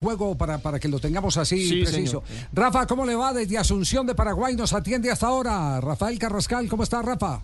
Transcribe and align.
juego 0.00 0.38
para, 0.38 0.58
para 0.58 0.78
que 0.78 0.86
lo 0.86 1.00
tengamos 1.00 1.36
así 1.38 1.82
preciso. 1.82 2.22
Rafa, 2.52 2.86
¿cómo 2.86 3.04
le 3.04 3.16
va 3.16 3.32
desde 3.32 3.58
Asunción 3.58 4.06
de 4.06 4.14
Paraguay? 4.14 4.54
Nos 4.54 4.72
atiende 4.72 5.10
hasta 5.10 5.26
ahora. 5.26 5.80
Rafael 5.80 6.16
Carrascal, 6.20 6.68
¿cómo 6.68 6.84
está 6.84 7.02
Rafa? 7.02 7.40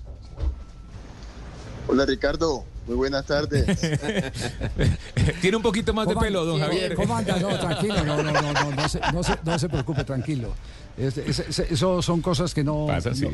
Hola 1.89 2.07
Ricardo, 2.07 2.65
muy 2.87 2.97
buenas 2.97 3.25
tardes. 3.25 3.65
Tiene 5.41 5.57
un 5.57 5.63
poquito 5.63 5.95
más 5.95 6.07
de 6.07 6.17
pelo, 6.17 6.45
don 6.45 6.61
Javier. 6.61 6.95
¿Cómo 6.95 7.17
anda? 7.17 7.39
No, 7.39 7.59
tranquilo, 7.59 8.05
no, 8.05 8.23
no, 8.23 8.33
no, 8.33 8.53
no, 8.53 8.73
no, 8.73 8.89
se, 8.89 9.01
no, 9.13 9.23
se, 9.23 9.39
no 9.45 9.59
se 9.59 9.69
preocupe, 9.69 10.05
tranquilo. 10.05 10.55
eso 10.97 12.03
son 12.03 12.21
cosas 12.21 12.53
que 12.53 12.63
no, 12.63 12.89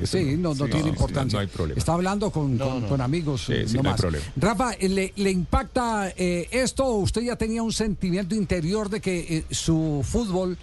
sí, 0.05 0.37
no, 0.37 0.55
no, 0.55 0.66
tiene 0.66 0.89
importancia. 0.89 1.37
No, 1.37 1.41
hay 1.41 1.48
problema. 1.48 1.79
Está 1.79 1.95
hablando 1.95 2.30
con, 2.30 2.57
con, 2.57 2.83
con 2.83 3.01
amigos. 3.01 3.45
Sí, 3.47 3.66
sí, 3.66 3.77
no 3.77 3.83
no 3.83 3.89
hay 3.89 3.93
más. 3.93 4.01
problema. 4.01 4.25
Rafa, 4.37 4.77
¿le, 4.80 5.12
le 5.16 5.30
impacta 5.30 6.12
eh, 6.17 6.48
esto 6.53 6.85
o 6.87 6.96
usted 6.98 7.23
ya 7.23 7.37
tenía 7.37 7.62
un 7.62 7.73
sentimiento 7.73 8.35
interior 8.35 8.89
de 8.89 9.01
que 9.01 9.39
eh, 9.39 9.45
su 9.51 10.05
fútbol 10.09 10.57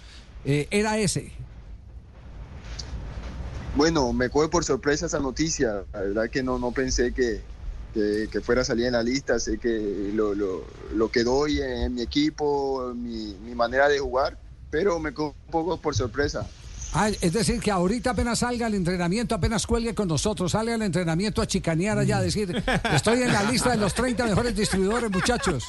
eh, 0.44 0.66
era 0.70 0.98
ese? 0.98 1.32
Bueno, 3.76 4.12
me 4.12 4.28
coge 4.30 4.48
por 4.48 4.64
sorpresa 4.64 5.06
esa 5.06 5.20
noticia. 5.20 5.84
La 5.92 6.00
verdad 6.00 6.30
que 6.30 6.42
no, 6.42 6.58
no 6.58 6.72
pensé 6.72 7.12
que, 7.12 7.40
que, 7.94 8.28
que, 8.30 8.40
fuera 8.40 8.62
a 8.62 8.64
salir 8.64 8.86
en 8.86 8.92
la 8.92 9.02
lista. 9.02 9.38
Sé 9.38 9.58
que 9.58 10.10
lo, 10.14 10.34
lo, 10.34 10.64
lo 10.94 11.10
que 11.10 11.24
doy 11.24 11.60
en 11.60 11.94
mi 11.94 12.02
equipo, 12.02 12.92
mi, 12.94 13.34
mi, 13.44 13.54
manera 13.54 13.88
de 13.88 13.98
jugar, 13.98 14.38
pero 14.70 14.98
me 14.98 15.12
coge 15.12 15.36
un 15.46 15.50
poco 15.50 15.80
por 15.80 15.94
sorpresa. 15.94 16.46
Ah, 16.94 17.10
es 17.10 17.32
decir, 17.32 17.60
que 17.60 17.70
ahorita 17.70 18.10
apenas 18.10 18.38
salga 18.38 18.66
al 18.66 18.74
entrenamiento, 18.74 19.34
apenas 19.34 19.66
cuelgue 19.66 19.94
con 19.94 20.08
nosotros, 20.08 20.52
sale 20.52 20.72
al 20.72 20.80
entrenamiento 20.80 21.42
a 21.42 21.46
chicanear 21.46 21.98
allá, 21.98 22.18
a 22.18 22.22
decir, 22.22 22.62
estoy 22.94 23.22
en 23.22 23.32
la 23.32 23.42
lista 23.42 23.70
de 23.70 23.76
los 23.76 23.92
30 23.92 24.24
mejores 24.24 24.56
distribuidores, 24.56 25.10
muchachos. 25.10 25.64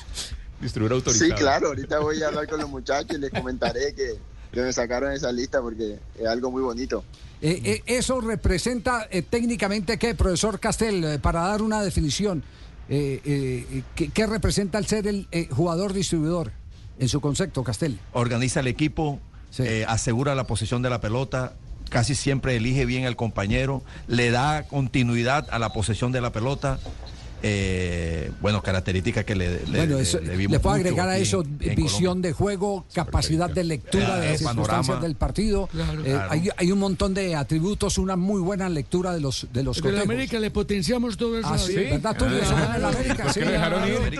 Distribuidor 0.61 0.97
autorizado. 0.97 1.29
Sí, 1.29 1.35
claro, 1.35 1.67
ahorita 1.67 1.99
voy 1.99 2.23
a 2.23 2.27
hablar 2.27 2.47
con 2.47 2.59
los 2.59 2.69
muchachos 2.69 3.17
y 3.17 3.19
les 3.19 3.31
comentaré 3.31 3.93
que, 3.93 4.17
que 4.51 4.61
me 4.61 4.73
sacaron 4.73 5.11
esa 5.11 5.31
lista 5.31 5.61
porque 5.61 5.99
es 6.17 6.27
algo 6.27 6.51
muy 6.51 6.61
bonito. 6.61 7.03
Eh, 7.41 7.61
eh, 7.63 7.83
eso 7.85 8.19
representa 8.19 9.07
eh, 9.09 9.21
técnicamente 9.21 9.97
qué, 9.97 10.13
profesor 10.15 10.59
Castel, 10.59 11.03
eh, 11.03 11.19
para 11.19 11.41
dar 11.41 11.61
una 11.61 11.81
definición, 11.81 12.43
¿qué, 12.87 13.83
¿qué, 14.13 14.27
representa 14.27 14.77
el 14.77 14.87
ser 14.87 15.07
el 15.07 15.27
jugador 15.51 15.93
distribuidor 15.93 16.51
en 16.97 17.07
su 17.07 17.21
concepto, 17.21 17.63
Castel? 17.63 17.99
Organiza 18.13 18.59
el 18.59 18.67
equipo, 18.67 19.19
sí. 19.51 19.63
asegura 19.87 20.35
la 20.35 20.47
posesión 20.47 20.81
de 20.81 20.89
la 20.89 20.99
pelota, 20.99 21.53
casi 21.89 22.15
siempre 22.15 22.55
elige 22.55 22.85
bien 22.85 23.05
al 23.05 23.15
compañero, 23.15 23.83
le 24.07 24.31
da 24.31 24.63
continuidad 24.63 25.47
a 25.51 25.59
la 25.59 25.71
posesión 25.71 26.11
de 26.11 26.21
la 26.21 26.31
pelota. 26.31 26.79
Eh, 27.41 28.31
bueno, 28.41 28.61
características 28.61 29.23
que 29.23 29.35
le, 29.35 29.65
le, 29.65 29.77
bueno, 29.77 29.99
eso, 29.99 30.19
le, 30.19 30.35
le 30.35 30.59
puedo 30.59 30.75
agregar 30.75 31.07
a 31.07 31.17
eso 31.17 31.43
en, 31.61 31.75
visión 31.75 32.21
de 32.21 32.33
juego, 32.33 32.85
capacidad 32.93 33.49
de 33.49 33.63
lectura 33.63 34.05
claro, 34.05 34.21
de 34.21 34.29
las 34.29 34.39
circunstancias 34.39 35.01
del 35.01 35.15
partido. 35.15 35.67
Claro, 35.67 36.01
eh, 36.01 36.05
claro. 36.05 36.31
Hay, 36.31 36.49
hay, 36.55 36.71
un 36.71 36.79
montón 36.79 37.13
de 37.13 37.35
atributos, 37.35 37.97
una 37.97 38.17
muy 38.17 38.41
buena 38.41 38.67
lectura 38.67 39.13
de 39.13 39.21
los 39.21 39.47
de 39.53 39.63
los 39.63 39.83
En 39.83 39.97
América 39.97 40.39
le 40.39 40.51
potenciamos 40.51 41.15
todo 41.15 41.39
eso. 41.39 41.47
Ah, 41.49 41.57
sí, 41.57 41.75
¿verdad, 41.75 42.15
en 42.21 42.85
América, 42.85 43.33
sí. 43.33 43.39
dejaron 43.39 43.87
ir? 43.87 44.19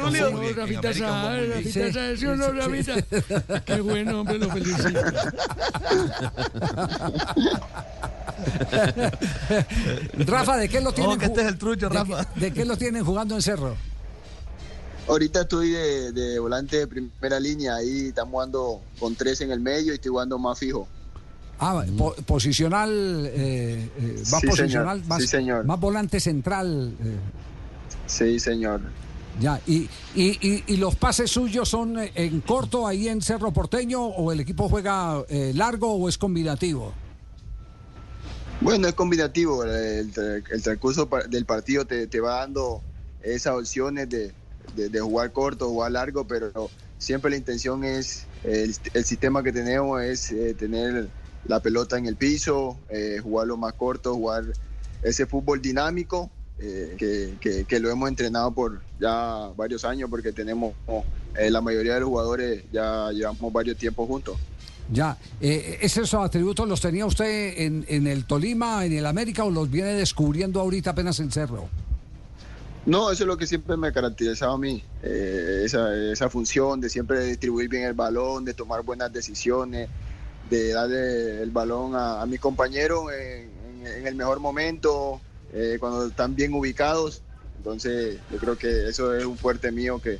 Qué 3.65 3.81
bueno, 3.81 4.21
hombre, 4.21 4.37
lo 4.37 4.49
felicito. 4.49 4.99
Rafa, 10.25 10.57
¿de 10.57 10.69
qué 10.69 10.81
lo 10.81 10.91
tienen? 10.91 11.15
Oh, 11.15 11.19
que 11.19 11.25
este 11.25 11.41
es 11.41 11.47
el 11.47 11.57
trucho, 11.57 11.89
Rafa. 11.89 12.23
¿De, 12.35 12.41
¿De, 12.41 12.53
qué 12.53 12.65
lo 12.65 12.77
tienen 12.77 13.03
jugando 13.03 13.35
en 13.35 13.41
Cerro? 13.41 13.75
Ahorita 15.07 15.41
estoy 15.41 15.71
de, 15.71 16.11
de, 16.11 16.39
volante 16.39 16.77
de 16.77 16.87
primera 16.87 17.39
línea, 17.39 17.75
ahí 17.75 18.07
estamos 18.09 18.31
jugando 18.31 18.81
con 18.99 19.15
tres 19.15 19.41
en 19.41 19.51
el 19.51 19.59
medio 19.59 19.91
y 19.91 19.95
estoy 19.95 20.09
jugando 20.09 20.37
más 20.37 20.59
fijo. 20.59 20.87
Ah, 21.59 21.83
po 21.97 22.13
posicional, 22.25 23.25
eh, 23.25 23.89
eh, 23.97 24.23
va 24.33 24.39
sí, 24.39 24.47
posicional, 24.47 24.97
señor. 24.99 25.09
Más, 25.09 25.21
sí, 25.21 25.27
señor. 25.27 25.65
más 25.65 25.79
volante 25.79 26.19
central. 26.19 26.93
Eh. 27.03 27.17
Sí, 28.05 28.39
señor. 28.39 28.81
Ya, 29.41 29.59
y, 29.67 29.89
y, 30.15 30.37
y, 30.47 30.63
y, 30.67 30.77
los 30.77 30.95
pases 30.95 31.31
suyos 31.31 31.69
son 31.69 31.95
en 31.97 32.41
corto 32.41 32.85
ahí 32.85 33.07
en 33.07 33.21
Cerro 33.21 33.51
Porteño 33.51 34.03
o 34.03 34.31
el 34.31 34.41
equipo 34.41 34.67
juega 34.67 35.23
eh, 35.29 35.53
largo 35.55 35.93
o 35.93 36.09
es 36.09 36.17
combinativo? 36.17 36.93
Bueno, 38.61 38.87
es 38.89 38.93
combinativo. 38.93 39.63
El, 39.63 40.11
el 40.51 40.61
transcurso 40.61 41.09
del 41.29 41.45
partido 41.45 41.85
te, 41.85 42.07
te, 42.07 42.19
va 42.19 42.39
dando 42.39 42.81
esas 43.21 43.53
opciones 43.53 44.09
de, 44.09 44.33
de, 44.75 44.99
jugar 44.99 45.31
corto, 45.31 45.69
jugar 45.69 45.93
largo, 45.93 46.27
pero 46.27 46.69
siempre 46.97 47.31
la 47.31 47.37
intención 47.37 47.85
es, 47.85 48.25
el, 48.43 48.73
sistema 49.05 49.43
que 49.43 49.53
tenemos 49.53 50.01
es 50.01 50.31
eh, 50.31 50.53
tener 50.53 51.07
la 51.45 51.61
pelota 51.61 51.97
en 51.97 52.05
el 52.05 52.17
piso, 52.17 52.77
eh, 52.89 53.19
jugarlo 53.23 53.55
más 53.55 53.73
corto, 53.73 54.13
jugar 54.15 54.43
ese 55.03 55.25
fútbol 55.25 55.61
dinámico. 55.61 56.29
Eh, 56.61 56.97
que, 57.39 57.65
que, 57.65 57.79
lo 57.79 57.89
hemos 57.89 58.09
entrenado 58.09 58.51
por 58.51 58.81
ya 58.99 59.49
varios 59.55 59.85
años 59.85 60.09
porque 60.09 60.33
tenemos 60.33 60.73
la 61.33 61.61
mayoría 61.61 61.93
de 61.93 62.01
los 62.01 62.09
jugadores 62.09 62.65
ya 62.69 63.09
llevamos 63.13 63.53
varios 63.53 63.77
tiempos 63.77 64.05
juntos. 64.09 64.37
Ya, 64.91 65.17
eh, 65.39 65.77
¿esos 65.81 66.13
atributos 66.15 66.67
los 66.67 66.81
tenía 66.81 67.05
usted 67.05 67.53
en, 67.57 67.85
en, 67.87 68.07
el 68.07 68.25
Tolima, 68.25 68.85
en 68.85 68.93
el 68.93 69.05
América 69.05 69.43
o 69.43 69.51
los 69.51 69.69
viene 69.69 69.93
descubriendo 69.93 70.59
ahorita 70.59 70.91
apenas 70.91 71.19
en 71.19 71.31
Cerro? 71.31 71.69
No, 72.85 73.11
eso 73.11 73.23
es 73.23 73.27
lo 73.27 73.37
que 73.37 73.45
siempre 73.45 73.77
me 73.77 73.91
caracterizaba 73.91 74.53
a 74.53 74.57
mí, 74.57 74.83
eh, 75.03 75.61
esa, 75.65 76.29
función 76.29 76.81
de 76.81 76.89
siempre 76.89 77.23
distribuir 77.23 77.69
bien 77.69 77.83
el 77.83 77.93
balón, 77.93 78.45
de 78.45 78.55
tomar 78.55 78.81
buenas 78.81 79.13
decisiones, 79.13 79.89
de 80.49 80.73
darle 80.73 81.43
el 81.43 81.51
balón 81.51 81.95
a, 81.95 82.21
a 82.21 82.25
mi 82.25 82.39
compañero 82.39 83.11
en, 83.11 83.49
el 83.85 84.15
mejor 84.15 84.39
momento, 84.39 85.21
eh, 85.53 85.77
cuando 85.79 86.07
están 86.07 86.35
bien 86.35 86.53
ubicados. 86.53 87.21
Entonces, 87.57 88.17
yo 88.31 88.37
creo 88.37 88.57
que 88.57 88.87
eso 88.87 89.13
es 89.13 89.23
un 89.23 89.37
fuerte 89.37 89.71
mío 89.71 90.01
que, 90.01 90.17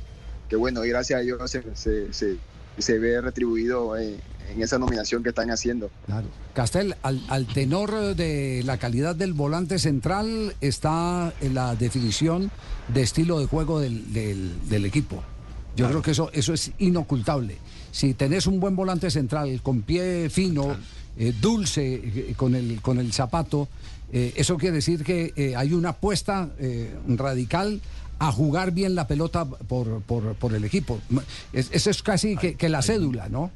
que 0.48 0.56
bueno, 0.56 0.84
y 0.84 0.90
gracias 0.90 1.18
a 1.18 1.22
Dios 1.22 1.50
se, 1.74 2.12
se, 2.12 2.98
ve 2.98 3.20
retribuido 3.20 3.96
en, 3.96 4.20
en 4.52 4.62
esa 4.62 4.78
nominación 4.78 5.22
que 5.22 5.30
están 5.30 5.50
haciendo. 5.50 5.90
Claro. 6.06 6.26
Castel, 6.54 6.96
al, 7.02 7.22
al, 7.28 7.46
tenor 7.46 8.14
de 8.14 8.62
la 8.64 8.78
calidad 8.78 9.14
del 9.14 9.32
volante 9.32 9.78
central 9.78 10.54
está 10.60 11.32
en 11.40 11.54
la 11.54 11.74
definición 11.76 12.50
de 12.88 13.02
estilo 13.02 13.38
de 13.38 13.46
juego 13.46 13.80
del, 13.80 14.12
del, 14.12 14.68
del 14.68 14.84
equipo. 14.84 15.22
Yo 15.76 15.86
claro. 15.86 15.90
creo 15.90 16.02
que 16.02 16.10
eso, 16.10 16.30
eso 16.32 16.52
es 16.52 16.72
inocultable. 16.78 17.58
Si 17.92 18.14
tenés 18.14 18.46
un 18.46 18.60
buen 18.60 18.76
volante 18.76 19.10
central 19.10 19.60
con 19.62 19.82
pie 19.82 20.28
fino, 20.30 20.76
eh, 21.16 21.32
dulce, 21.40 21.94
eh, 21.94 22.34
con, 22.36 22.54
el, 22.54 22.80
con 22.80 22.98
el 22.98 23.12
zapato, 23.12 23.68
eh, 24.12 24.32
eso 24.36 24.56
quiere 24.56 24.76
decir 24.76 25.04
que 25.04 25.54
hay 25.56 25.72
una 25.72 25.90
apuesta 25.90 26.50
radical 27.06 27.80
a 28.18 28.30
jugar 28.32 28.72
bien 28.72 28.94
la 28.94 29.06
pelota 29.06 29.44
por, 29.44 30.02
por, 30.02 30.34
por 30.34 30.54
el 30.54 30.64
equipo. 30.64 31.00
Es, 31.52 31.70
eso 31.72 31.90
es 31.90 32.02
casi 32.02 32.36
que, 32.36 32.54
que 32.54 32.68
la 32.68 32.82
cédula, 32.82 33.28
¿no? 33.28 33.50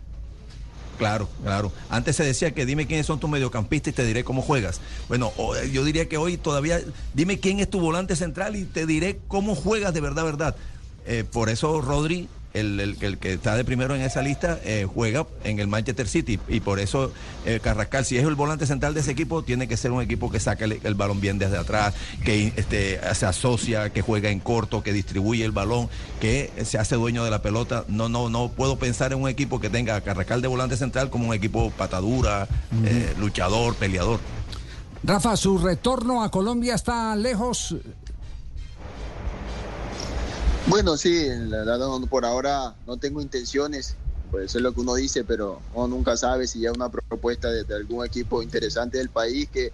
Claro, 0.97 1.28
claro. 1.43 1.72
Antes 1.88 2.16
se 2.16 2.25
decía 2.25 2.53
que 2.53 2.66
dime 2.66 2.87
quiénes 2.87 3.06
son 3.06 3.21
tus 3.21 3.31
mediocampistas 3.31 3.93
y 3.93 3.97
te 3.97 4.05
diré 4.05 4.25
cómo 4.25 4.43
juegas. 4.43 4.81
Bueno, 5.09 5.32
yo 5.72 5.84
diría 5.84 6.09
que 6.09 6.16
hoy 6.16 6.37
todavía 6.37 6.81
dime 7.15 7.41
quién 7.41 7.60
es 7.60 7.69
tu 7.69 7.81
volante 7.81 8.16
central 8.16 8.56
y 8.56 8.65
te 8.65 8.87
diré 8.87 9.19
cómo 9.28 9.55
juegas 9.55 9.94
de 9.94 10.00
verdad, 10.00 10.25
verdad. 10.25 10.56
Eh, 11.06 11.25
por 11.31 11.50
eso 11.50 11.81
Rodri, 11.81 12.28
el, 12.54 12.81
el, 12.81 12.97
el, 13.00 13.19
que 13.19 13.34
está 13.34 13.56
de 13.56 13.65
primero 13.65 13.94
en 13.94 14.00
esa 14.00 14.22
lista, 14.22 14.59
eh, 14.65 14.87
juega 14.92 15.26
en 15.42 15.59
el 15.59 15.69
Manchester 15.69 16.09
City. 16.09 16.38
Y 16.48 16.60
por 16.60 16.81
eso 16.81 17.12
eh, 17.44 17.60
Carrascal, 17.62 18.04
si 18.04 18.16
es 18.16 18.25
el 18.25 18.34
volante 18.34 18.66
central 18.66 18.94
de 18.94 19.00
ese 19.00 19.10
equipo, 19.10 19.42
tiene 19.42 19.69
que 19.69 19.76
ser 19.76 19.91
un 19.91 20.00
equipo 20.00 20.31
que 20.31 20.41
saque 20.41 20.64
el, 20.64 20.81
el 20.82 20.94
balón 20.94 21.20
bien 21.20 21.38
desde 21.38 21.59
atrás, 21.59 21.94
que 22.25 22.53
este, 22.56 23.00
se 23.14 23.26
asocia, 23.26 23.91
que 23.91 24.03
juega 24.03 24.31
en 24.31 24.41
corto, 24.41 24.82
que 24.82 24.93
distribuye 24.93 25.44
el 25.44 25.53
balón, 25.53 25.88
que 26.20 26.50
se 26.64 26.78
hace 26.78 26.94
dueño 26.94 27.25
de 27.25 27.31
la 27.31 27.43
pelota. 27.43 27.84
No, 27.88 28.09
no, 28.09 28.31
no 28.31 28.48
puedo 28.48 28.78
pensar 28.78 29.12
en 29.12 29.20
un 29.20 29.28
equipo 29.28 29.60
que 29.60 29.69
tenga 29.69 29.97
a 29.97 30.00
Carrascal 30.00 30.41
de 30.41 30.48
volante 30.48 30.76
central 30.76 31.11
como 31.11 31.29
un 31.29 31.34
equipo 31.34 31.70
patadura, 31.70 32.49
eh, 32.84 33.14
luchador, 33.19 33.75
peleador. 33.75 34.20
Rafa, 35.02 35.37
su 35.37 35.58
retorno 35.58 36.23
a 36.23 36.31
Colombia 36.31 36.75
está 36.75 37.14
lejos. 37.17 37.76
Bueno, 40.66 40.96
sí, 40.96 41.26
la 41.28 41.58
verdad 41.58 41.78
por 42.08 42.25
ahora 42.25 42.75
no 42.87 42.96
tengo 42.96 43.20
intenciones, 43.20 43.99
pues 44.31 44.46
eso 44.46 44.58
es 44.58 44.62
lo 44.62 44.72
que 44.72 44.81
uno 44.81 44.94
dice, 44.94 45.22
pero 45.25 45.62
uno 45.72 45.88
nunca 45.88 46.16
sabe 46.16 46.46
si 46.46 46.64
hay 46.64 46.72
una 46.72 46.90
propuesta 46.90 47.50
de, 47.50 47.75
algún 47.75 48.05
equipo 48.05 48.43
interesante 48.43 48.96
del 48.99 49.11
país 49.11 49.50
que, 49.50 49.72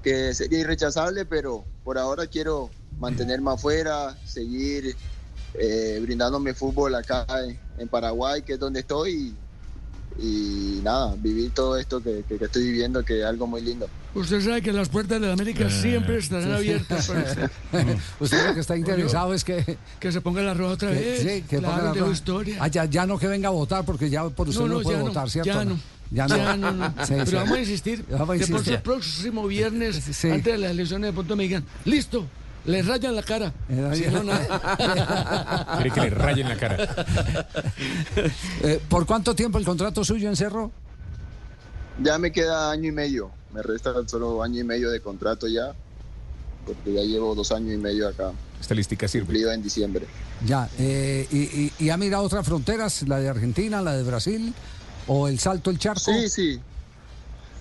que 0.00 0.32
sería 0.34 0.60
irrechazable, 0.60 1.26
pero 1.26 1.66
por 1.82 1.98
ahora 1.98 2.26
quiero 2.28 2.72
mantenerme 3.00 3.50
afuera, 3.50 4.20
seguir 4.24 4.96
eh, 5.54 5.98
brindándome 6.00 6.54
fútbol 6.54 6.94
acá 6.94 7.26
en, 7.44 7.60
en, 7.76 7.88
Paraguay, 7.88 8.42
que 8.42 8.52
es 8.54 8.58
donde 8.60 8.80
estoy, 8.80 9.36
y 10.16 10.80
nada, 10.84 11.16
vivir 11.16 11.52
todo 11.52 11.76
esto 11.76 12.00
que, 12.02 12.24
que- 12.24 12.38
que 12.38 12.44
estoy 12.44 12.62
viviendo, 12.64 13.04
que 13.04 13.20
es 13.20 13.24
algo 13.26 13.46
muy 13.48 13.60
lindo. 13.62 13.90
Usted 14.14 14.40
sabe 14.40 14.62
que 14.62 14.72
las 14.72 14.88
puertas 14.88 15.20
de 15.20 15.26
la 15.26 15.32
América 15.34 15.68
siempre 15.70 16.16
estarán 16.18 16.52
abiertas 16.52 17.06
para 17.06 17.20
usted. 17.22 17.50
Usted 18.20 18.46
lo 18.48 18.54
que 18.54 18.60
está 18.60 18.76
interesado 18.76 19.34
es 19.34 19.44
que, 19.44 19.76
Que 20.00 20.10
se 20.10 20.20
ponga 20.20 20.40
la 20.42 20.54
roja 20.54 20.72
otra 20.72 20.88
que- 20.90 20.94
vez. 20.96 21.20
sí, 21.20 21.42
que 21.48 21.58
claro, 21.58 21.76
ponga 21.76 21.92
la 21.92 22.00
roja. 22.00 22.12
historia. 22.12 22.56
Ah, 22.60 22.68
ya, 22.68 22.84
ya 22.86 23.06
no 23.06 23.18
que 23.18 23.26
venga 23.26 23.48
a 23.48 23.52
votar 23.52 23.84
porque 23.84 24.08
ya 24.10 24.28
por 24.30 24.48
usted 24.48 24.62
No, 24.62 24.68
no, 24.68 24.74
no, 24.76 24.82
puede 24.82 25.00
votar, 25.02 25.28
¿cierto? 25.30 25.50
ya 25.50 25.64
no. 25.64 25.78
Ya 26.10 26.26
no. 26.26 26.36
Ya 26.36 26.56
no, 26.56 26.72
no. 26.72 26.86
Sí, 27.04 27.12
Pero 27.14 27.26
sí. 27.26 27.34
vamos 27.36 27.52
a 27.52 27.60
insistir. 27.60 28.04
Vamos 28.10 28.30
a 28.30 28.38
que 28.38 28.46
por 28.52 28.68
el 28.68 28.80
próximo 28.82 29.46
viernes, 29.46 29.96
Sí. 30.12 30.30
antes 30.30 30.52
de 30.54 30.58
las 30.58 30.70
elecciones, 30.70 31.08
de 31.10 31.12
pronto 31.12 31.36
me 31.36 31.42
digan, 31.44 31.64
listo, 31.84 32.26
les 32.64 32.86
rayan 32.86 33.14
la 33.14 33.22
cara. 33.22 33.52
Eh, 33.68 33.90
Si 33.94 34.06
no, 34.10 34.24
nada. 34.24 35.66
Quiere 35.76 35.90
que 35.90 36.00
le 36.00 36.10
rayen 36.10 36.48
la 36.48 36.56
cara. 36.56 37.06
Eh, 38.62 38.80
¿Por 38.88 39.04
cuánto 39.06 39.34
tiempo 39.34 39.58
el 39.58 39.64
contrato 39.66 40.02
suyo 40.02 40.28
en 40.30 40.36
Cerro? 40.36 40.72
Ya 42.02 42.16
me 42.18 42.32
queda 42.32 42.70
año 42.70 42.88
y 42.88 42.92
medio, 42.92 43.30
me 43.58 43.62
resta 43.62 43.92
solo 44.06 44.40
año 44.40 44.60
y 44.60 44.64
medio 44.64 44.88
de 44.90 45.00
contrato 45.00 45.48
ya, 45.48 45.74
porque 46.64 46.92
ya 46.92 47.02
llevo 47.02 47.34
dos 47.34 47.50
años 47.50 47.74
y 47.74 47.76
medio 47.76 48.06
acá, 48.06 48.30
Esta 48.60 48.72
listica 48.74 49.08
sirve. 49.08 49.26
cumplido 49.26 49.50
en 49.50 49.62
diciembre. 49.62 50.06
Ya. 50.46 50.70
eh, 50.78 51.26
y, 51.32 51.38
y- 51.38 51.72
y 51.80 51.90
ha 51.90 51.96
mirado 51.96 52.22
otras 52.22 52.46
fronteras? 52.46 53.02
¿La 53.08 53.18
de 53.18 53.28
Argentina, 53.28 53.82
la 53.82 53.96
de 53.96 54.04
Brasil? 54.04 54.54
¿O 55.08 55.26
el 55.26 55.40
salto 55.40 55.70
el 55.70 55.78
charco? 55.80 56.00
Sí, 56.00 56.28
sí. 56.28 56.60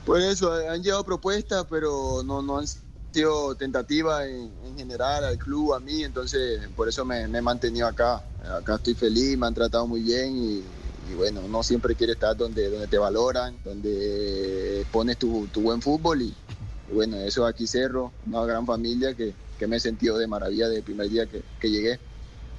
Por 0.06 0.22
eso 0.22 0.52
han 0.54 0.84
llegado 0.84 1.04
propuestas, 1.04 1.66
pero 1.68 2.22
no, 2.24 2.44
no 2.44 2.60
han 2.60 2.68
sido 3.12 3.56
tentativas 3.56 4.26
en, 4.28 4.54
en 4.66 4.78
general 4.78 5.24
al 5.26 5.38
club, 5.40 5.74
a 5.74 5.80
mí, 5.80 6.04
entonces 6.04 6.60
por 6.76 6.88
eso 6.88 7.04
me, 7.06 7.28
me 7.28 7.40
he 7.40 7.42
mantenido 7.42 7.88
acá. 7.88 8.24
Acá 8.56 8.76
estoy 8.76 8.94
feliz, 8.94 9.36
me 9.36 9.48
han 9.48 9.54
tratado 9.56 9.88
muy 9.88 10.02
bien 10.04 10.38
y, 10.38 10.64
y 11.10 11.14
bueno, 11.16 11.42
no 11.48 11.64
siempre 11.64 11.96
quiere 11.96 12.14
estar 12.14 12.36
donde, 12.36 12.70
donde 12.70 12.88
te 12.88 12.98
valoran, 12.98 13.56
donde 13.64 14.86
pones 14.92 15.18
tu, 15.18 15.48
tu 15.48 15.62
buen 15.62 15.82
fútbol 15.82 16.22
y, 16.22 16.34
y 16.90 16.94
bueno, 16.94 17.18
eso 17.18 17.46
aquí 17.46 17.66
Cerro, 17.68 18.12
una 18.26 18.46
gran 18.46 18.66
familia 18.66 19.14
que, 19.14 19.34
que 19.58 19.68
me 19.68 19.78
he 19.78 19.80
sentido 19.80 20.18
de 20.18 20.28
maravilla 20.28 20.66
desde 20.68 20.80
el 20.80 20.84
primer 20.84 21.10
día 21.10 21.26
que, 21.26 21.42
que 21.60 21.70
llegué. 21.70 22.00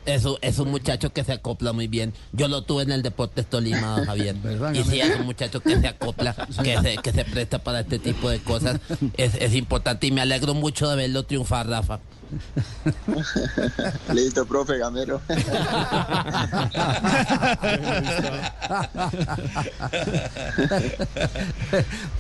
Es 0.09 0.25
un, 0.25 0.37
es 0.41 0.59
un 0.59 0.71
muchacho 0.71 1.13
que 1.13 1.23
se 1.23 1.33
acopla 1.33 1.75
muy 1.75 1.87
bien. 1.87 2.15
Yo 2.33 2.49
lo 2.49 2.63
tuve 2.63 2.83
en 2.83 2.93
el 2.93 3.03
Deportes 3.03 3.45
Tolima, 3.45 4.07
Javier. 4.07 4.35
¿Verdad, 4.43 4.73
Y 4.73 4.83
sí, 4.83 4.99
es 5.01 5.21
un 5.21 5.27
muchacho 5.27 5.61
que 5.61 5.79
se 5.79 5.87
acopla, 5.87 6.35
que 6.65 6.81
se, 6.81 6.97
que 6.97 7.13
se 7.13 7.27
presta 7.27 7.59
para 7.59 7.81
este 7.81 7.99
tipo 7.99 8.31
de 8.31 8.39
cosas. 8.41 8.81
Es, 9.19 9.35
es 9.35 9.55
importante 9.55 10.07
y 10.07 10.11
me 10.11 10.23
alegro 10.23 10.55
mucho 10.55 10.89
de 10.89 10.97
verlo 10.97 11.25
triunfar, 11.25 11.69
Rafa. 11.69 12.01
Listo, 14.15 14.47
profe 14.47 14.79
Gamero. 14.79 15.21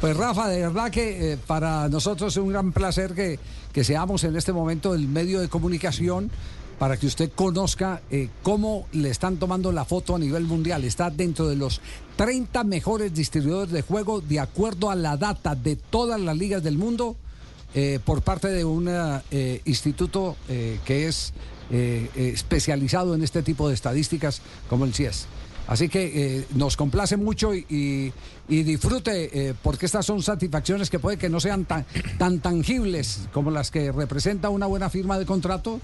Pues 0.00 0.16
Rafa, 0.16 0.48
de 0.48 0.60
verdad 0.60 0.90
que 0.90 1.32
eh, 1.32 1.38
para 1.38 1.88
nosotros 1.88 2.34
es 2.34 2.36
un 2.36 2.50
gran 2.50 2.72
placer 2.72 3.14
que, 3.14 3.38
que 3.72 3.82
seamos 3.82 4.24
en 4.24 4.36
este 4.36 4.52
momento 4.52 4.94
el 4.94 5.08
medio 5.08 5.40
de 5.40 5.48
comunicación 5.48 6.30
para 6.78 6.96
que 6.96 7.06
usted 7.06 7.30
conozca 7.34 8.02
eh, 8.10 8.28
cómo 8.42 8.86
le 8.92 9.10
están 9.10 9.36
tomando 9.36 9.72
la 9.72 9.84
foto 9.84 10.14
a 10.14 10.18
nivel 10.18 10.44
mundial. 10.44 10.84
Está 10.84 11.10
dentro 11.10 11.48
de 11.48 11.56
los 11.56 11.80
30 12.16 12.64
mejores 12.64 13.12
distribuidores 13.12 13.72
de 13.72 13.82
juego 13.82 14.20
de 14.20 14.40
acuerdo 14.40 14.90
a 14.90 14.94
la 14.94 15.16
data 15.16 15.54
de 15.54 15.76
todas 15.76 16.20
las 16.20 16.36
ligas 16.36 16.62
del 16.62 16.78
mundo 16.78 17.16
eh, 17.74 17.98
por 18.04 18.22
parte 18.22 18.48
de 18.48 18.64
un 18.64 18.88
eh, 18.88 19.60
instituto 19.64 20.36
que 20.84 21.08
es 21.08 21.32
especializado 21.70 23.14
en 23.14 23.22
este 23.22 23.42
tipo 23.42 23.68
de 23.68 23.74
estadísticas 23.74 24.40
como 24.70 24.86
el 24.86 24.94
CIES. 24.94 25.26
Así 25.66 25.90
que 25.90 26.46
nos 26.54 26.78
complace 26.78 27.18
mucho 27.18 27.54
y, 27.54 28.10
disfrute, 28.48 29.54
porque 29.62 29.84
estas 29.84 30.06
son 30.06 30.22
satisfacciones 30.22 30.88
que 30.88 30.98
puede 30.98 31.18
que 31.18 31.28
no 31.28 31.40
sean 31.40 31.66
tan 31.66 32.40
tangibles 32.40 33.28
como 33.34 33.50
las 33.50 33.70
que 33.70 33.92
representa 33.92 34.48
una 34.48 34.64
buena 34.64 34.88
firma 34.88 35.18
de 35.18 35.26
contrato, 35.26 35.78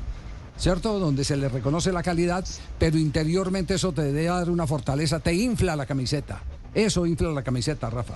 ¿cierto? 0.59 0.99
Donde 0.99 1.25
se 1.25 1.37
le 1.37 1.49
reconoce 1.49 1.93
la 1.93 2.03
calidad, 2.03 2.45
pero 2.79 2.99
interiormente 2.99 3.75
eso 3.75 3.93
te 3.93 4.03
debe 4.03 4.25
dar 4.25 4.51
una 4.51 4.67
fortaleza, 4.67 5.21
te 5.21 5.35
infla 5.35 5.77
la 5.77 5.87
camiseta. 5.87 6.43
Eso 6.75 7.06
infla 7.06 7.31
la 7.31 7.43
camiseta, 7.43 7.91
Rafa. 7.91 8.15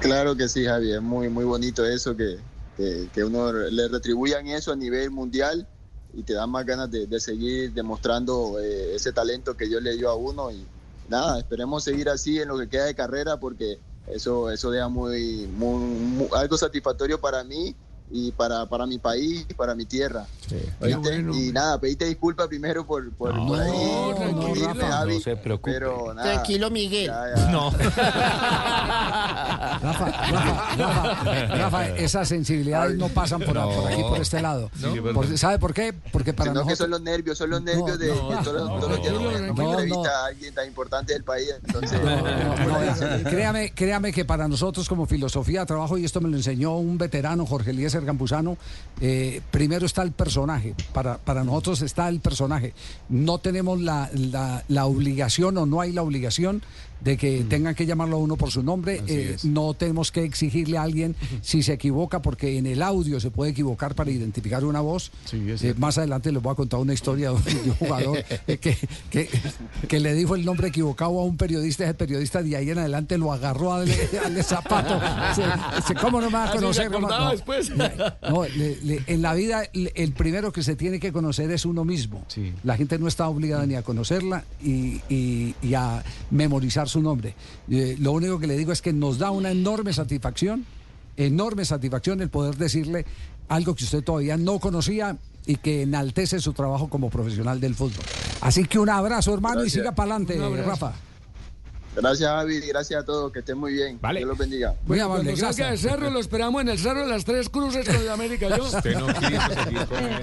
Claro 0.00 0.36
que 0.36 0.48
sí, 0.48 0.64
Javier, 0.64 1.00
muy, 1.00 1.28
muy 1.28 1.44
bonito 1.44 1.84
eso, 1.86 2.16
que, 2.16 2.36
que, 2.76 3.08
que 3.14 3.24
uno 3.24 3.52
le 3.52 3.88
retribuyan 3.88 4.46
eso 4.48 4.72
a 4.72 4.76
nivel 4.76 5.10
mundial 5.10 5.66
y 6.12 6.22
te 6.22 6.34
da 6.34 6.46
más 6.46 6.66
ganas 6.66 6.90
de, 6.90 7.06
de 7.06 7.20
seguir 7.20 7.72
demostrando 7.72 8.58
eh, 8.60 8.96
ese 8.96 9.12
talento 9.12 9.56
que 9.56 9.66
Dios 9.66 9.82
le 9.82 9.96
dio 9.96 10.10
a 10.10 10.16
uno 10.16 10.50
y 10.50 10.66
nada, 11.08 11.38
esperemos 11.38 11.84
seguir 11.84 12.08
así 12.08 12.38
en 12.40 12.48
lo 12.48 12.58
que 12.58 12.68
queda 12.68 12.84
de 12.86 12.94
carrera 12.94 13.38
porque 13.38 13.78
eso, 14.08 14.50
eso 14.50 14.70
deja 14.70 14.88
muy, 14.88 15.46
muy- 15.46 15.78
muy- 16.00 16.28
algo 16.36 16.58
satisfactorio 16.58 17.20
para 17.20 17.44
mí 17.44 17.74
y 18.12 18.30
para, 18.32 18.66
para 18.66 18.86
mi 18.86 18.98
país 18.98 19.46
y 19.48 19.54
para 19.54 19.74
mi 19.74 19.86
tierra. 19.86 20.26
¿Oíste? 20.80 20.96
bueno. 21.00 21.34
Y 21.34 21.50
nada, 21.50 21.80
pediste 21.80 22.04
disculpas 22.04 22.46
primero 22.48 22.86
por, 22.86 23.10
por, 23.12 23.34
No, 23.34 23.46
por 23.46 23.60
ahí. 23.60 23.70
no, 23.72 24.14
tranquilo. 24.14 24.54
Dime, 24.72 24.84
Javi, 24.86 25.14
No 25.14 25.20
se 25.20 25.36
preocupe. 25.36 25.72
Pero 25.72 26.12
nada, 26.14 26.32
Tranquilo, 26.32 26.70
Miguel. 26.70 27.06
ya, 27.06 27.24
ya. 27.36 27.50
No. 27.50 27.70
Rafa, 29.82 30.06
Rafa, 30.30 30.76
Rafa, 30.76 31.56
Rafa, 31.56 31.88
esas 31.96 32.28
sensibilidades 32.28 32.96
no 32.96 33.08
pasan 33.08 33.40
por, 33.40 33.54
por 33.54 33.86
aquí, 33.92 34.02
por 34.02 34.20
este 34.20 34.40
lado. 34.40 34.70
Por- 35.14 35.38
¿Sabe 35.38 35.58
por 35.58 35.72
qué? 35.74 35.92
Porque 36.12 36.32
para 36.32 36.50
Sino 36.50 36.60
que 36.62 36.70
nosotros... 36.70 36.78
son 36.78 36.90
los 36.90 37.00
nervios, 37.02 37.38
son 37.38 37.50
los 37.50 37.62
nervios 37.62 37.98
de, 37.98 38.08
no, 38.08 38.28
de 38.30 38.36
todos, 38.44 38.54
los- 38.54 38.80
todos 38.80 38.90
los 38.90 39.02
días 39.02 39.12
no, 39.14 39.18
que 39.20 39.24
no, 39.24 39.54
me 39.54 39.62
no. 39.64 39.70
entrevista 39.72 40.10
a 40.10 40.26
alguien 40.26 40.54
tan 40.54 40.66
importante 40.66 41.12
del 41.14 41.24
país. 41.24 41.48
Entonces, 41.64 42.00
No, 42.02 42.16
no, 43.24 43.30
créame, 43.30 43.72
créame 43.74 44.12
que 44.12 44.24
para 44.24 44.48
nosotros 44.48 44.88
como 44.88 45.06
filosofía 45.06 45.60
de 45.60 45.66
trabajo, 45.66 45.98
y 45.98 46.04
esto 46.04 46.20
me 46.20 46.28
lo 46.28 46.36
enseñó 46.36 46.76
un 46.76 46.98
veterano, 46.98 47.46
Jorge 47.46 47.70
Eliezer 47.70 48.01
Campuzano, 48.06 48.56
eh, 49.00 49.40
primero 49.50 49.86
está 49.86 50.02
el 50.02 50.12
personaje, 50.12 50.74
para, 50.92 51.18
para 51.18 51.44
nosotros 51.44 51.82
está 51.82 52.08
el 52.08 52.20
personaje. 52.20 52.74
No 53.08 53.38
tenemos 53.38 53.80
la, 53.80 54.10
la- 54.14 54.64
la 54.68 54.86
obligación 54.86 55.56
o 55.58 55.66
no 55.66 55.80
hay 55.80 55.92
la 55.92 56.02
obligación 56.02 56.62
de 57.04 57.16
que 57.16 57.44
tengan 57.48 57.74
que 57.74 57.86
llamarlo 57.86 58.16
a 58.16 58.18
uno 58.20 58.36
por 58.36 58.50
su 58.50 58.62
nombre, 58.62 59.02
eh, 59.06 59.36
no 59.44 59.74
tenemos 59.74 60.12
que 60.12 60.22
exigirle 60.24 60.78
a 60.78 60.82
alguien 60.82 61.16
si 61.40 61.62
se 61.62 61.72
equivoca, 61.72 62.22
porque 62.22 62.58
en 62.58 62.66
el 62.66 62.82
audio 62.82 63.18
se 63.20 63.30
puede 63.30 63.50
equivocar 63.52 63.94
para 63.94 64.10
identificar 64.10 64.64
una 64.64 64.80
voz. 64.80 65.10
Eh, 65.70 65.74
más 65.78 65.98
adelante 65.98 66.30
les 66.32 66.42
voy 66.42 66.52
a 66.52 66.54
contar 66.54 66.80
una 66.80 66.92
historia 66.94 67.30
de 67.30 67.34
un 67.34 67.74
jugador 67.78 68.18
eh, 68.46 68.58
que, 68.58 68.76
que, 69.10 69.28
que 69.88 70.00
le 70.00 70.14
dijo 70.14 70.34
el 70.36 70.44
nombre 70.44 70.68
equivocado 70.68 71.18
a 71.20 71.24
un 71.24 71.36
periodista, 71.36 71.84
ese 71.84 71.94
periodista 71.94 72.42
de 72.42 72.56
ahí 72.56 72.70
en 72.70 72.78
adelante 72.78 73.18
lo 73.18 73.32
agarró 73.32 73.72
al, 73.74 73.90
al 74.24 74.44
zapato. 74.44 75.00
Se- 75.34 75.42
se- 75.86 75.94
¿Cómo 75.94 76.20
no 76.20 76.28
me 76.30 76.36
va 76.38 76.50
a 76.50 76.52
conocer? 76.52 76.86
¿Cómo- 76.90 77.06
acordaba 77.08 77.24
no, 77.26 77.30
después. 77.32 77.70
no, 77.76 78.44
le- 78.44 78.76
le- 78.82 79.02
en 79.06 79.22
la 79.22 79.34
vida 79.34 79.62
el 79.72 80.12
primero 80.12 80.52
que 80.52 80.62
se 80.62 80.76
tiene 80.76 81.00
que 81.00 81.12
conocer 81.12 81.50
es 81.50 81.64
uno 81.64 81.84
mismo. 81.84 82.24
La 82.64 82.76
gente 82.76 82.98
no 82.98 83.08
está 83.08 83.28
obligada 83.28 83.66
ni 83.66 83.74
a 83.74 83.82
conocerla 83.82 84.44
y, 84.62 85.00
y- 85.08 85.54
y 85.62 85.74
a 85.74 86.02
memorizar 86.30 86.88
su 86.92 87.02
nombre. 87.02 87.34
Eh, 87.70 87.96
lo 87.98 88.12
único 88.12 88.38
que 88.38 88.46
le 88.46 88.56
digo 88.56 88.72
es 88.72 88.80
que 88.82 88.92
nos 88.92 89.18
da 89.18 89.30
una 89.30 89.50
enorme 89.50 89.92
satisfacción, 89.92 90.64
enorme 91.16 91.64
satisfacción 91.64 92.20
el 92.20 92.28
poder 92.30 92.56
decirle 92.56 93.04
algo 93.48 93.74
que 93.74 93.84
usted 93.84 94.02
todavía 94.02 94.36
no 94.36 94.58
conocía 94.60 95.16
y 95.44 95.56
que 95.56 95.82
enaltece 95.82 96.38
su 96.40 96.52
trabajo 96.52 96.88
como 96.88 97.10
profesional 97.10 97.60
del 97.60 97.74
fútbol. 97.74 98.04
Así 98.40 98.64
que 98.64 98.78
un 98.78 98.88
abrazo, 98.88 99.34
hermano, 99.34 99.56
Gracias. 99.60 99.74
y 99.74 99.78
siga 99.78 99.92
para 99.92 100.14
adelante. 100.16 100.62
Rafa. 100.62 100.92
gracias, 101.96 102.30
Javi, 102.30 102.60
gracias 102.60 103.02
a 103.02 103.04
todos, 103.04 103.32
que 103.32 103.40
estén 103.40 103.58
muy 103.58 103.72
bien. 103.72 103.98
Vale. 104.00 104.20
Dios 104.20 104.28
los 104.28 104.38
bendiga. 104.38 104.74
Muy 104.86 105.00
amable, 105.00 105.34
gracias. 105.34 105.80
cerro, 105.80 106.10
lo 106.10 106.20
esperamos 106.20 106.62
en 106.62 106.68
el 106.68 106.78
cerro 106.78 107.00
de 107.00 107.08
las 107.08 107.24
tres 107.24 107.48
cruces 107.48 107.86
con 107.86 107.96
el 107.96 108.08
América. 108.08 108.56
Yo. 108.56 108.64
Usted 108.64 108.98
no 108.98 109.06
quiso 109.08 109.20
seguir 109.64 109.86
con 109.86 109.98
él. 110.04 110.10